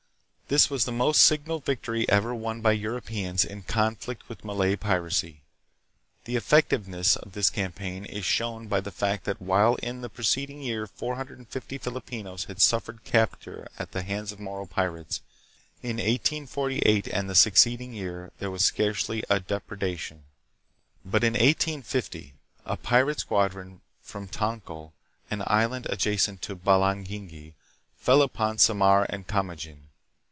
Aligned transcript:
This 0.51 0.69
was 0.69 0.83
the 0.83 0.91
most 0.91 1.21
sig 1.23 1.47
nal 1.47 1.59
victory 1.59 2.05
ever 2.09 2.35
won 2.35 2.59
by 2.59 2.73
Europeans 2.73 3.45
in 3.45 3.61
conflict 3.63 4.27
with 4.27 4.43
Malay 4.43 4.75
piracy. 4.75 5.43
The 6.25 6.35
effectiveness 6.35 7.15
of 7.15 7.31
this 7.31 7.49
campaign 7.49 8.03
is 8.03 8.25
shown 8.25 8.67
by 8.67 8.81
the 8.81 8.91
fact 8.91 9.23
that 9.23 9.41
while 9.41 9.75
in 9.75 10.01
the 10.01 10.09
preceding 10.09 10.61
year 10.61 10.87
450 10.87 11.77
Filipinos 11.77 12.43
had 12.51 12.61
suffered 12.61 13.05
capture 13.05 13.69
at 13.79 13.93
the 13.93 14.01
hands 14.03 14.33
of 14.33 14.41
Moro 14.41 14.65
pirates, 14.65 15.21
in 15.81 15.95
1848 15.95 17.07
and 17.07 17.29
the 17.29 17.33
succeeding 17.33 17.93
year 17.93 18.33
there 18.39 18.51
was 18.51 18.65
scarcely 18.65 19.23
a 19.29 19.39
depredation. 19.39 20.25
But 21.05 21.23
in 21.23 21.31
1850 21.31 22.33
a 22.65 22.75
pirate 22.75 23.21
squadron 23.21 23.79
from 24.01 24.27
Tonkil, 24.27 24.91
an 25.29 25.43
island 25.47 25.87
adjacent 25.89 26.41
to 26.41 26.57
Balangingi, 26.57 27.53
fell 27.95 28.21
upon 28.21 28.57
Samar 28.57 29.05
and 29.09 29.25
Kamagin. 29.25 29.83